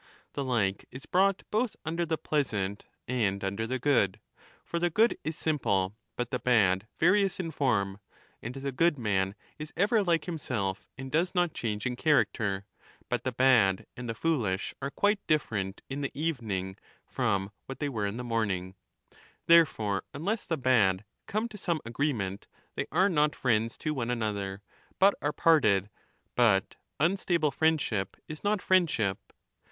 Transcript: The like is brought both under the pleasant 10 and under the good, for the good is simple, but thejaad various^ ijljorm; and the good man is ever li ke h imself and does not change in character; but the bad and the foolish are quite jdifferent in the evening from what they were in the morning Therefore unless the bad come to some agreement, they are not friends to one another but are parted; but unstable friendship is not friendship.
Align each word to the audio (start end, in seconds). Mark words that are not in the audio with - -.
The 0.33 0.43
like 0.43 0.87
is 0.89 1.05
brought 1.05 1.43
both 1.51 1.75
under 1.85 2.07
the 2.07 2.17
pleasant 2.17 2.85
10 3.07 3.17
and 3.27 3.43
under 3.43 3.67
the 3.67 3.77
good, 3.77 4.19
for 4.65 4.79
the 4.79 4.89
good 4.89 5.15
is 5.23 5.37
simple, 5.37 5.95
but 6.15 6.31
thejaad 6.31 6.87
various^ 6.99 7.39
ijljorm; 7.39 7.99
and 8.41 8.55
the 8.55 8.71
good 8.71 8.97
man 8.97 9.35
is 9.59 9.71
ever 9.77 10.01
li 10.01 10.17
ke 10.17 10.23
h 10.23 10.27
imself 10.27 10.87
and 10.97 11.11
does 11.11 11.35
not 11.35 11.53
change 11.53 11.85
in 11.85 11.95
character; 11.95 12.65
but 13.09 13.23
the 13.23 13.31
bad 13.31 13.85
and 13.95 14.09
the 14.09 14.15
foolish 14.15 14.73
are 14.81 14.89
quite 14.89 15.19
jdifferent 15.27 15.81
in 15.87 16.01
the 16.01 16.09
evening 16.19 16.77
from 17.05 17.51
what 17.67 17.77
they 17.77 17.87
were 17.87 18.07
in 18.07 18.17
the 18.17 18.23
morning 18.23 18.73
Therefore 19.45 20.03
unless 20.15 20.47
the 20.47 20.57
bad 20.57 21.05
come 21.27 21.47
to 21.49 21.59
some 21.59 21.79
agreement, 21.85 22.47
they 22.73 22.87
are 22.91 23.07
not 23.07 23.35
friends 23.35 23.77
to 23.77 23.93
one 23.93 24.09
another 24.09 24.63
but 24.97 25.13
are 25.21 25.31
parted; 25.31 25.91
but 26.33 26.75
unstable 26.99 27.51
friendship 27.51 28.17
is 28.27 28.43
not 28.43 28.63
friendship. 28.63 29.19